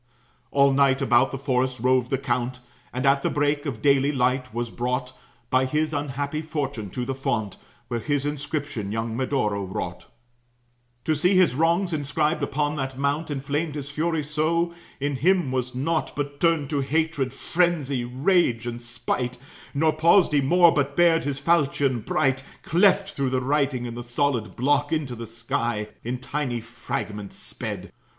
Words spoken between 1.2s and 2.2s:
the forest roved the